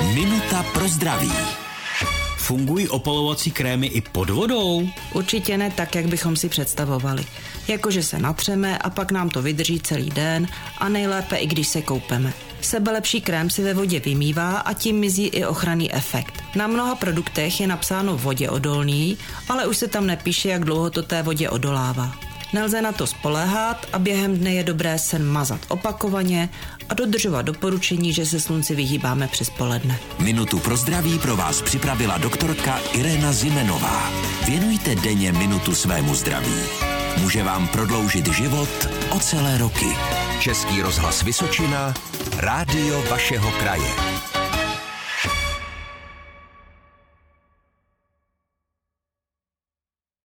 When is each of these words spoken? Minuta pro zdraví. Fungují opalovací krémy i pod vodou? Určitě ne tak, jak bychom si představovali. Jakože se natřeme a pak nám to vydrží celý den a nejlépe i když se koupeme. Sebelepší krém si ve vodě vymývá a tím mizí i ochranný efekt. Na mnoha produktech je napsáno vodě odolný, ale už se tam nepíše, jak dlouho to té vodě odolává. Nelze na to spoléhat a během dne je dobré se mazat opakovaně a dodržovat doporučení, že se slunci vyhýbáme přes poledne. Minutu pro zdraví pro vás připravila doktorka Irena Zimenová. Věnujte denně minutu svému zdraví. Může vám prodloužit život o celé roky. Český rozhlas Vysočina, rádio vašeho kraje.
Minuta 0.00 0.62
pro 0.62 0.88
zdraví. 0.88 1.32
Fungují 2.36 2.88
opalovací 2.88 3.50
krémy 3.50 3.86
i 3.86 4.00
pod 4.00 4.30
vodou? 4.30 4.88
Určitě 5.12 5.58
ne 5.58 5.70
tak, 5.70 5.94
jak 5.94 6.06
bychom 6.06 6.36
si 6.36 6.48
představovali. 6.48 7.24
Jakože 7.68 8.02
se 8.02 8.18
natřeme 8.18 8.78
a 8.78 8.90
pak 8.90 9.12
nám 9.12 9.30
to 9.30 9.42
vydrží 9.42 9.80
celý 9.80 10.10
den 10.10 10.46
a 10.78 10.88
nejlépe 10.88 11.36
i 11.36 11.46
když 11.46 11.68
se 11.68 11.82
koupeme. 11.82 12.32
Sebelepší 12.60 13.20
krém 13.20 13.50
si 13.50 13.62
ve 13.62 13.74
vodě 13.74 14.00
vymývá 14.00 14.58
a 14.58 14.72
tím 14.72 14.96
mizí 14.96 15.26
i 15.26 15.44
ochranný 15.44 15.94
efekt. 15.94 16.42
Na 16.54 16.66
mnoha 16.66 16.94
produktech 16.94 17.60
je 17.60 17.66
napsáno 17.66 18.16
vodě 18.16 18.50
odolný, 18.50 19.18
ale 19.48 19.66
už 19.66 19.76
se 19.76 19.88
tam 19.88 20.06
nepíše, 20.06 20.48
jak 20.48 20.64
dlouho 20.64 20.90
to 20.90 21.02
té 21.02 21.22
vodě 21.22 21.50
odolává. 21.50 22.29
Nelze 22.52 22.82
na 22.82 22.92
to 22.92 23.06
spoléhat 23.06 23.86
a 23.92 23.98
během 23.98 24.38
dne 24.38 24.54
je 24.54 24.64
dobré 24.64 24.98
se 24.98 25.18
mazat 25.18 25.60
opakovaně 25.68 26.48
a 26.88 26.94
dodržovat 26.94 27.42
doporučení, 27.42 28.12
že 28.12 28.26
se 28.26 28.40
slunci 28.40 28.74
vyhýbáme 28.74 29.28
přes 29.28 29.50
poledne. 29.50 29.98
Minutu 30.18 30.58
pro 30.58 30.76
zdraví 30.76 31.18
pro 31.18 31.36
vás 31.36 31.62
připravila 31.62 32.18
doktorka 32.18 32.78
Irena 32.92 33.32
Zimenová. 33.32 34.10
Věnujte 34.46 34.94
denně 34.94 35.32
minutu 35.32 35.74
svému 35.74 36.14
zdraví. 36.14 36.54
Může 37.20 37.42
vám 37.42 37.68
prodloužit 37.68 38.26
život 38.26 38.88
o 39.10 39.18
celé 39.20 39.58
roky. 39.58 39.96
Český 40.40 40.82
rozhlas 40.82 41.22
Vysočina, 41.22 41.94
rádio 42.36 43.02
vašeho 43.10 43.50
kraje. 43.50 43.90